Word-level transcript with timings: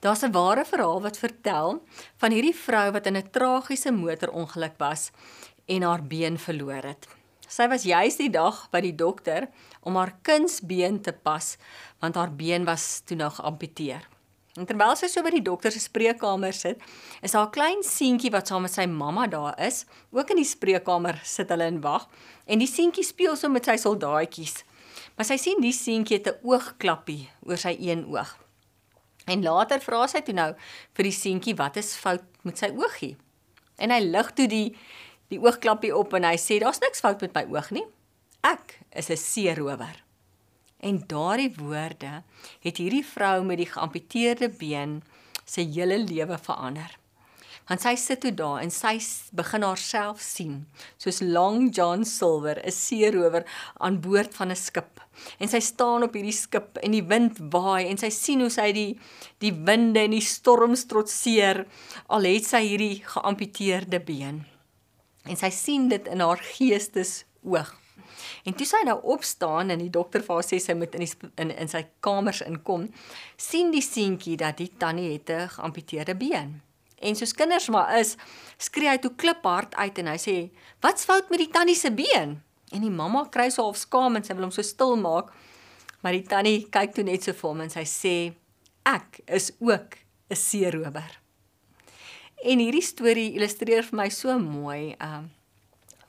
Daar's 0.00 0.22
'n 0.22 0.32
ware 0.32 0.64
verhaal 0.64 1.00
wat 1.02 1.18
vertel 1.18 1.82
van 2.16 2.30
hierdie 2.30 2.56
vrou 2.56 2.92
wat 2.92 3.06
in 3.06 3.16
'n 3.16 3.30
tragiese 3.30 3.92
motorongeluk 3.92 4.76
was 4.78 5.10
en 5.66 5.82
haar 5.82 6.02
been 6.02 6.38
verloor 6.38 6.82
het. 6.82 7.06
Sy 7.48 7.68
was 7.68 7.82
juis 7.82 8.16
die 8.16 8.30
dag 8.30 8.68
by 8.70 8.80
die 8.80 8.94
dokter 8.94 9.48
om 9.80 9.96
haar 9.96 10.18
kindsbeen 10.22 11.00
te 11.00 11.12
pas 11.12 11.56
want 12.00 12.14
haar 12.14 12.34
been 12.34 12.64
was 12.64 13.00
toe 13.06 13.16
nog 13.16 13.34
geamputeer. 13.34 14.08
En 14.56 14.64
terwyl 14.64 14.96
sy 14.96 15.08
so 15.12 15.22
by 15.22 15.30
die 15.30 15.44
dokter 15.44 15.72
se 15.72 15.82
spreekkamer 15.84 16.52
sit, 16.52 16.80
is 17.22 17.36
haar 17.36 17.50
klein 17.52 17.82
seentjie 17.84 18.32
wat 18.32 18.48
saam 18.48 18.64
met 18.64 18.72
sy 18.72 18.86
mamma 18.88 19.26
daar 19.26 19.58
is, 19.60 19.84
ook 20.10 20.32
in 20.32 20.40
die 20.40 20.48
spreekkamer 20.48 21.20
sit 21.24 21.52
hulle 21.52 21.68
en 21.68 21.82
wag, 21.84 22.08
en 22.46 22.58
die 22.58 22.70
seentjie 22.70 23.04
speel 23.04 23.36
so 23.36 23.52
met 23.52 23.68
sy 23.68 23.76
soldaatjies. 23.76 24.62
Maar 25.16 25.28
sy 25.28 25.36
sien 25.36 25.60
die 25.60 25.76
seentjie 25.76 26.22
'n 26.24 26.40
oogklappie 26.42 27.28
oor 27.44 27.60
sy 27.60 27.76
een 27.80 28.06
oog. 28.08 28.45
En 29.26 29.42
later 29.42 29.82
vra 29.82 30.06
sy 30.06 30.22
toe 30.22 30.34
nou 30.34 30.52
vir 30.94 31.08
die 31.08 31.14
seentjie 31.14 31.56
wat 31.58 31.76
is 31.80 31.96
fout 31.98 32.24
met 32.46 32.58
sy 32.58 32.70
oogie. 32.78 33.16
En 33.82 33.90
hy 33.90 34.00
lig 34.04 34.32
toe 34.38 34.46
die 34.50 34.68
die 35.26 35.40
oogklappie 35.42 35.90
op 35.90 36.12
en 36.14 36.22
hy 36.22 36.36
sê 36.38 36.60
daar's 36.62 36.78
niks 36.78 37.02
fout 37.02 37.22
met 37.24 37.34
my 37.34 37.42
oog 37.50 37.72
nie. 37.74 37.82
Ek 38.46 38.78
is 38.94 39.10
'n 39.10 39.16
seerower. 39.18 40.04
En 40.78 41.02
daardie 41.06 41.50
woorde 41.56 42.22
het 42.60 42.76
hierdie 42.76 43.04
vrou 43.04 43.42
met 43.42 43.58
die 43.58 43.66
geamputeerde 43.66 44.48
been 44.48 45.02
sy 45.44 45.64
hele 45.72 45.98
lewe 45.98 46.38
verander. 46.38 46.98
Want 47.66 47.82
sy 47.82 47.96
sit 47.98 48.20
toe 48.22 48.30
daar 48.30 48.60
en 48.62 48.70
sy 48.70 48.94
begin 49.34 49.64
haarself 49.66 50.20
sien 50.22 50.60
soos 51.02 51.18
Long 51.20 51.72
John 51.74 52.04
Silver, 52.06 52.60
'n 52.62 52.70
seerower 52.72 53.44
aan 53.78 54.00
boord 54.00 54.34
van 54.34 54.50
'n 54.50 54.56
skip. 54.56 55.00
En 55.38 55.48
sy 55.48 55.60
staan 55.60 56.02
op 56.02 56.14
hierdie 56.14 56.32
skip 56.32 56.78
en 56.78 56.92
die 56.92 57.02
wind 57.02 57.38
waai 57.50 57.88
en 57.88 57.98
sy 57.98 58.10
sien 58.10 58.40
hoe 58.40 58.50
sy 58.50 58.72
die 58.72 58.98
die 59.38 59.52
winde 59.52 60.00
en 60.00 60.10
die 60.10 60.20
storms 60.20 60.84
trotseer 60.86 61.66
al 62.06 62.22
het 62.22 62.46
sy 62.46 62.62
hierdie 62.62 63.02
geamputeerde 63.04 64.00
been. 64.00 64.44
En 65.24 65.36
sy 65.36 65.50
sien 65.50 65.88
dit 65.88 66.06
in 66.06 66.20
haar 66.20 66.38
geestes 66.38 67.24
oog. 67.42 67.74
En 68.44 68.54
toe 68.54 68.66
sy 68.66 68.82
nou 68.84 69.00
opstaan 69.02 69.70
en 69.70 69.78
die 69.78 69.90
dokter 69.90 70.22
vir 70.22 70.34
haar 70.34 70.46
sê 70.46 70.60
sy 70.62 70.74
moet 70.74 70.94
in 70.94 71.00
die 71.00 71.30
in 71.36 71.50
in 71.50 71.68
sy 71.68 71.82
kamers 72.00 72.44
inkom, 72.46 72.86
sien 73.36 73.72
die 73.74 73.82
seentjie 73.82 74.36
dat 74.36 74.56
die 74.56 74.70
tannie 74.78 75.12
het 75.12 75.30
'n 75.30 75.48
geamputeerde 75.48 76.14
been. 76.14 76.65
En 77.00 77.16
soos 77.16 77.34
kinders 77.36 77.68
maar 77.68 77.98
is, 77.98 78.14
skree 78.58 78.88
hy 78.88 78.96
toe 79.02 79.12
kliphard 79.16 79.74
uit 79.76 79.98
en 79.98 80.06
hy 80.12 80.16
sê: 80.20 80.36
"Wat's 80.80 81.04
fout 81.04 81.30
met 81.30 81.38
die 81.38 81.50
tannie 81.52 81.76
se 81.76 81.92
been?" 81.92 82.40
En 82.72 82.80
die 82.80 82.90
mamma 82.90 83.26
kry 83.30 83.50
so 83.50 83.62
half 83.62 83.76
skaam 83.76 84.16
en 84.16 84.24
sy 84.24 84.34
wil 84.34 84.48
hom 84.48 84.54
so 84.54 84.62
stil 84.62 84.96
maak. 84.96 85.30
Maar 86.02 86.12
die 86.12 86.26
tannie 86.26 86.66
kyk 86.70 86.94
toe 86.94 87.04
net 87.04 87.22
so 87.22 87.32
vir 87.32 87.50
hom 87.50 87.60
en 87.60 87.70
sy 87.70 87.84
sê: 87.84 88.34
"Ek 88.84 89.20
is 89.26 89.52
ook 89.60 89.98
'n 90.30 90.36
seerower." 90.36 91.20
En 92.44 92.58
hierdie 92.58 92.82
storie 92.82 93.32
illustreer 93.34 93.82
vir 93.82 93.96
my 93.96 94.08
so 94.08 94.38
mooi, 94.38 94.94
ehm 94.98 95.24
uh, 95.24 95.24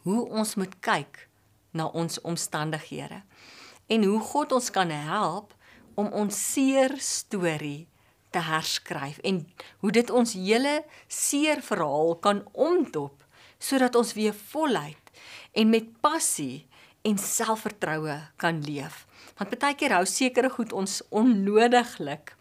hoe 0.08 0.23
ons 0.30 0.55
moet 0.55 0.75
kyk 0.80 1.27
na 1.75 1.88
ons 1.88 2.21
omstandighede 2.21 3.21
en 3.91 4.03
hoe 4.03 4.19
God 4.19 4.52
ons 4.55 4.69
kan 4.71 4.91
help 4.91 5.53
om 5.99 6.08
ons 6.15 6.38
seer 6.53 6.95
storie 7.03 7.88
te 8.38 8.45
herskryf 8.45 9.17
en 9.25 9.41
hoe 9.81 9.91
dit 9.91 10.09
ons 10.13 10.35
hele 10.38 10.81
seer 11.09 11.63
verhaal 11.66 12.16
kan 12.21 12.43
omdop 12.53 13.25
sodat 13.57 13.97
ons 13.97 14.13
weer 14.13 14.35
voluit 14.53 15.13
en 15.57 15.73
met 15.73 15.89
passie 16.05 16.67
en 17.08 17.17
selfvertroue 17.17 18.17
kan 18.41 18.59
leef. 18.61 19.05
Want 19.38 19.55
baie 19.58 19.77
keer 19.80 19.95
hou 19.97 20.05
sekere 20.09 20.52
goed 20.53 20.73
ons 20.75 20.99
onnodiglik 21.09 22.35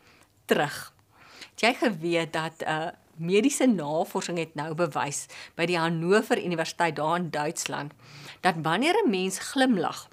terug. 0.50 0.76
Het 1.54 1.64
jy 1.64 1.72
geweet 1.80 2.32
dat 2.32 2.60
'n 2.60 2.68
uh, 2.68 2.92
mediese 3.16 3.66
navorsing 3.66 4.38
het 4.38 4.54
nou 4.54 4.74
bewys 4.74 5.26
by 5.56 5.64
die 5.64 5.78
Hannover 5.78 6.36
Universiteit 6.36 6.96
daar 6.96 7.16
in 7.16 7.30
Duitsland 7.30 7.92
dat 8.40 8.60
wanneer 8.62 8.94
'n 9.04 9.10
mens 9.10 9.38
glimlag, 9.38 10.08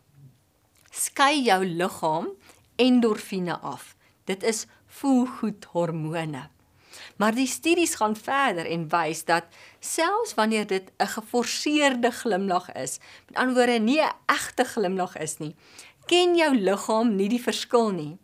skei 0.92 1.44
jou 1.44 1.66
liggaam 1.66 2.28
endorfine 2.76 3.60
af. 3.60 3.96
Dit 4.26 4.44
is 4.44 4.68
voelgoed 5.00 5.66
hormone. 5.74 6.48
Maar 7.18 7.36
die 7.36 7.48
studies 7.48 7.96
gaan 7.96 8.16
verder 8.16 8.66
en 8.70 8.86
wys 8.90 9.24
dat 9.26 9.46
selfs 9.80 10.34
wanneer 10.38 10.68
dit 10.68 10.92
'n 10.98 11.14
geforseerde 11.18 12.12
glimlag 12.12 12.72
is, 12.72 13.00
met 13.28 13.38
ander 13.38 13.56
woorde 13.56 13.80
nie 13.80 14.02
'n 14.02 14.16
egte 14.26 14.64
glimlag 14.64 15.18
is 15.18 15.38
nie, 15.38 15.56
ken 16.06 16.36
jou 16.36 16.56
liggaam 16.56 17.16
nie 17.16 17.30
die 17.30 17.42
verskil 17.42 17.90
nie 17.92 18.18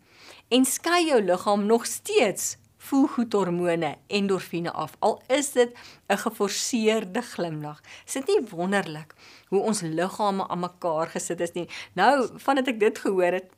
en 0.48 0.64
skei 0.64 1.06
jou 1.06 1.22
liggaam 1.22 1.66
nog 1.66 1.86
steeds 1.86 2.56
voelgoedhormone 2.80 3.96
endorfine 4.06 4.72
af. 4.72 4.96
Al 4.98 5.22
is 5.26 5.52
dit 5.52 5.78
'n 6.08 6.16
geforseerde 6.16 7.22
glimlag. 7.22 7.80
Is 8.06 8.12
dit 8.12 8.26
nie 8.26 8.40
wonderlik 8.50 9.14
hoe 9.48 9.60
ons 9.60 9.80
liggame 9.80 10.48
aan 10.48 10.58
mekaar 10.58 11.06
gesit 11.06 11.40
is 11.40 11.52
nie? 11.52 11.68
Nou, 11.92 12.28
vandat 12.36 12.66
ek 12.66 12.80
dit 12.80 12.98
gehoor 12.98 13.32
het, 13.32 13.50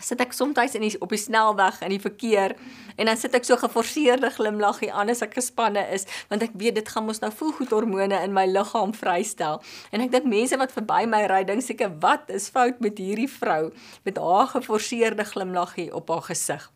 sit 0.00 0.20
ek 0.20 0.32
soms 0.32 0.74
in 0.74 0.82
die 0.82 0.94
op 1.00 1.10
die 1.10 1.20
snelweg 1.20 1.80
in 1.82 1.90
die 1.90 2.00
verkeer 2.00 2.56
en 2.96 3.06
dan 3.06 3.16
sit 3.16 3.34
ek 3.34 3.44
so 3.44 3.56
geforseerde 3.56 4.30
glimlaggie 4.30 4.92
aan 4.92 5.10
as 5.10 5.22
ek 5.22 5.34
gespanne 5.38 5.84
is 5.94 6.06
want 6.28 6.42
ek 6.42 6.54
weet 6.54 6.74
dit 6.74 6.88
gaan 6.88 7.06
mos 7.06 7.20
nou 7.20 7.30
voelgoedhormone 7.32 8.22
in 8.22 8.32
my 8.32 8.46
liggaam 8.46 8.94
vrystel. 8.94 9.62
En 9.92 10.00
ek 10.00 10.10
dink 10.12 10.24
mense 10.24 10.56
wat 10.56 10.72
verby 10.72 11.04
my 11.06 11.26
ry 11.30 11.44
dink 11.44 11.62
seker 11.62 11.92
wat 12.00 12.30
is 12.30 12.48
fout 12.50 12.80
met 12.80 12.98
hierdie 12.98 13.30
vrou 13.30 13.70
met 14.04 14.18
haar 14.18 14.50
geforseerde 14.56 15.24
glimlaggie 15.24 15.92
op 15.94 16.08
haar 16.08 16.26
gesig 16.32 16.70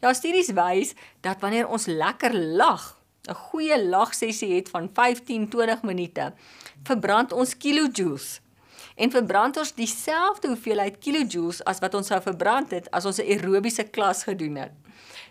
Ja, 0.00 0.14
studies 0.16 0.48
wys 0.56 0.94
dat 1.20 1.42
wanneer 1.44 1.68
ons 1.68 1.84
lekker 1.86 2.32
lag, 2.32 2.96
'n 3.28 3.34
goeie 3.34 3.76
lagsessie 3.84 4.54
het 4.54 4.68
van 4.68 4.88
15-20 4.88 5.82
minute, 5.82 6.32
verbrand 6.84 7.32
ons 7.32 7.56
kilojoules 7.56 8.40
en 9.00 9.12
verbrand 9.12 9.56
ons 9.56 9.72
dieselfde 9.74 10.52
hoeveelheid 10.52 10.98
kilojoules 11.00 11.62
as 11.70 11.80
wat 11.80 11.96
ons 11.96 12.10
sou 12.12 12.20
verbrand 12.20 12.74
het 12.76 12.90
as 12.92 13.08
ons 13.08 13.20
'n 13.20 13.30
aerobiese 13.32 13.84
klas 13.88 14.22
gedoen 14.28 14.56
het. 14.56 14.72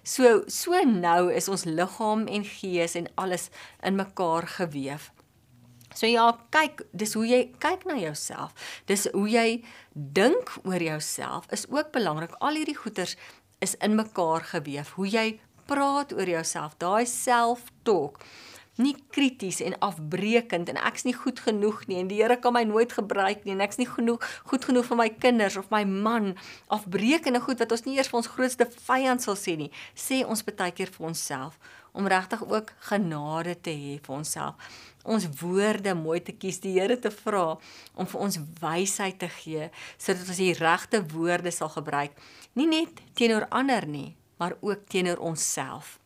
So 0.03 0.43
so 0.47 0.73
nou 0.83 1.33
is 1.33 1.47
ons 1.47 1.63
liggaam 1.63 2.27
en 2.27 2.43
gees 2.43 2.95
en 2.95 3.07
alles 3.15 3.49
in 3.83 3.95
mekaar 3.95 4.47
gewewe. 4.47 4.99
So 5.95 6.05
ja, 6.05 6.37
kyk, 6.53 6.83
dis 6.93 7.13
hoe 7.13 7.25
jy 7.25 7.51
kyk 7.59 7.85
na 7.89 7.97
jouself. 7.97 8.53
Dis 8.85 9.07
hoe 9.11 9.29
jy 9.29 9.63
dink 9.93 10.51
oor 10.63 10.81
jouself 10.81 11.49
is 11.51 11.65
ook 11.69 11.91
belangrik. 11.91 12.35
Al 12.39 12.55
hierdie 12.61 12.77
goeters 12.77 13.17
is 13.59 13.75
in 13.81 13.95
mekaar 13.95 14.45
geweef. 14.51 14.93
Hoe 14.99 15.07
jy 15.09 15.39
praat 15.65 16.13
oor 16.13 16.29
jouself, 16.29 16.77
daai 16.77 17.05
self-talk. 17.05 18.21
Nie 18.79 18.95
krities 19.11 19.59
en 19.59 19.75
afbreekend 19.83 20.69
en 20.71 20.79
ek's 20.87 21.03
nie 21.03 21.15
goed 21.15 21.41
genoeg 21.43 21.81
nie 21.89 21.99
en 21.99 22.07
die 22.07 22.21
Here 22.21 22.37
kan 22.39 22.55
my 22.55 22.63
nooit 22.63 22.93
gebruik 22.95 23.43
nie 23.43 23.55
en 23.55 23.63
ek's 23.65 23.79
nie 23.81 23.89
genoeg 23.89 24.23
goed 24.47 24.65
genoeg 24.69 24.87
vir 24.87 24.99
my 25.01 25.09
kinders 25.11 25.57
of 25.59 25.67
my 25.73 25.83
man. 25.83 26.31
Afbreekende 26.71 27.43
goed 27.43 27.59
wat 27.59 27.75
ons 27.75 27.83
nie 27.85 27.97
eers 27.97 28.11
vir 28.11 28.21
ons 28.21 28.31
grootste 28.31 28.69
vyand 28.87 29.23
sal 29.23 29.35
sê 29.39 29.57
nie, 29.59 29.69
sê 29.95 30.23
ons 30.23 30.45
baie 30.47 30.71
keer 30.71 30.91
vir 30.95 31.11
onsself 31.11 31.59
om 31.91 32.07
regtig 32.07 32.41
ook 32.45 32.71
genade 32.87 33.55
te 33.59 33.73
hê 33.73 33.97
vir 33.99 34.15
onsself. 34.15 34.55
Ons 35.03 35.27
woorde 35.41 35.95
mooi 35.97 36.19
te 36.23 36.31
kies, 36.31 36.61
die 36.63 36.77
Here 36.79 36.95
te 36.95 37.11
vra 37.11 37.57
om 37.95 38.07
vir 38.07 38.21
ons 38.21 38.39
wysheid 38.61 39.19
te 39.19 39.29
gee 39.41 39.69
sodat 39.97 40.27
ons 40.29 40.39
die 40.39 40.53
regte 40.55 41.03
woorde 41.13 41.51
sal 41.51 41.71
gebruik 41.73 42.15
nie 42.55 42.67
net 42.69 43.03
teenoor 43.15 43.47
ander 43.51 43.85
nie, 43.87 44.15
maar 44.39 44.55
ook 44.61 44.87
teenoor 44.89 45.19
onsself. 45.19 45.98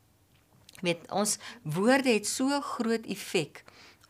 Weet, 0.83 1.05
ons 1.11 1.37
woorde 1.63 2.11
het 2.11 2.27
so 2.27 2.59
groot 2.75 3.07
effek 3.11 3.63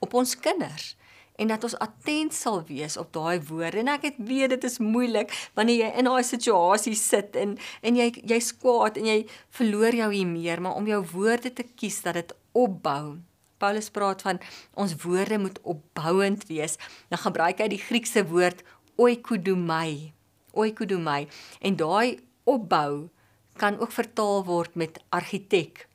op 0.04 0.16
ons 0.18 0.36
kinders 0.36 0.94
en 1.42 1.50
dat 1.50 1.64
ons 1.66 1.76
attent 1.82 2.34
sal 2.36 2.60
wees 2.68 2.94
op 3.02 3.10
daai 3.16 3.42
woorde. 3.48 3.82
En 3.82 3.90
ek 3.96 4.04
het 4.06 4.18
weet 4.22 4.52
dit 4.54 4.66
is 4.68 4.78
moeilik 4.84 5.34
wanneer 5.58 5.80
jy 5.80 5.92
in 5.98 6.10
daai 6.10 6.24
situasie 6.26 6.96
sit 6.98 7.38
en 7.40 7.56
en 7.82 7.98
jy 7.98 8.10
jy's 8.30 8.52
kwaad 8.62 9.00
en 9.02 9.10
jy 9.10 9.20
verloor 9.58 9.98
jou 9.98 10.10
hier 10.14 10.30
meer, 10.30 10.62
maar 10.62 10.78
om 10.78 10.90
jou 10.90 11.02
woorde 11.14 11.54
te 11.54 11.66
kies 11.66 12.02
dat 12.06 12.20
dit 12.20 12.36
opbou. 12.54 13.18
Paulus 13.58 13.90
praat 13.90 14.22
van 14.22 14.42
ons 14.78 14.94
woorde 15.06 15.40
moet 15.40 15.60
opbouend 15.64 16.46
wees. 16.50 16.78
Dan 17.10 17.22
gebruik 17.24 17.64
hy 17.64 17.70
die 17.72 17.82
Griekse 17.82 18.26
woord 18.28 18.62
oikodomai 19.02 20.14
oikodomai 20.54 21.28
en 21.62 21.78
daai 21.80 22.20
opbou 22.50 23.10
kan 23.58 23.80
ook 23.80 23.92
vertaal 23.94 24.44
word 24.46 24.76
met 24.76 25.00
argitek. 25.10 25.88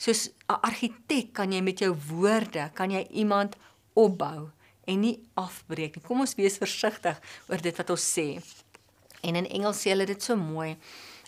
Soos 0.00 0.30
'n 0.48 0.60
argitek 0.64 1.34
kan 1.36 1.52
jy 1.52 1.60
met 1.60 1.78
jou 1.78 1.92
woorde 2.08 2.70
kan 2.74 2.90
jy 2.90 3.04
iemand 3.10 3.56
opbou 3.92 4.50
en 4.88 5.00
nie 5.00 5.20
afbreek 5.34 5.96
nie. 5.96 6.04
Kom 6.04 6.20
ons 6.20 6.34
wees 6.34 6.56
versigtig 6.56 7.20
oor 7.48 7.60
dit 7.60 7.76
wat 7.76 7.90
ons 7.90 8.06
sê. 8.16 8.40
En 9.22 9.36
in 9.36 9.46
Engels 9.46 9.82
sê 9.82 9.92
hulle 9.92 10.06
dit 10.06 10.22
so 10.22 10.36
mooi. 10.36 10.76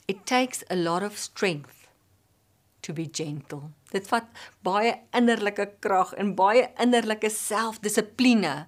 It 0.09 0.25
takes 0.27 0.65
a 0.71 0.77
lot 0.77 1.03
of 1.03 1.19
strength 1.19 1.89
to 2.81 2.93
be 2.93 3.09
gentle. 3.13 3.71
Dit 3.93 4.09
vat 4.09 4.25
baie 4.65 4.95
innerlike 5.13 5.69
krag 5.85 6.15
en 6.19 6.35
baie 6.35 6.71
innerlike 6.81 7.31
selfdissipline 7.31 8.67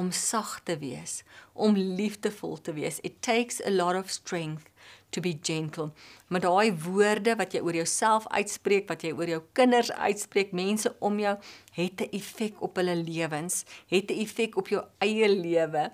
om 0.00 0.10
sag 0.12 0.60
te 0.64 0.78
wees, 0.80 1.22
om 1.52 1.76
liefdevol 1.76 2.58
te 2.58 2.72
wees. 2.72 3.00
It 3.04 3.22
takes 3.22 3.60
a 3.64 3.70
lot 3.70 3.94
of 3.94 4.10
strength 4.10 4.69
to 5.10 5.20
be 5.20 5.38
gentle. 5.42 5.92
Maar 6.28 6.40
daai 6.40 6.72
woorde 6.72 7.36
wat 7.36 7.52
jy 7.52 7.60
oor 7.60 7.74
jouself 7.74 8.28
uitspreek, 8.28 8.88
wat 8.88 9.02
jy 9.02 9.12
oor 9.12 9.28
jou 9.28 9.42
kinders 9.52 9.92
uitspreek, 9.92 10.52
mense 10.52 10.94
om 10.98 11.18
jou, 11.18 11.36
het 11.72 12.00
'n 12.00 12.10
effek 12.12 12.62
op 12.62 12.76
hulle 12.76 12.96
lewens, 12.96 13.64
het 13.88 14.10
'n 14.10 14.20
effek 14.20 14.56
op 14.56 14.68
jou 14.68 14.84
eie 14.98 15.28
lewe 15.28 15.90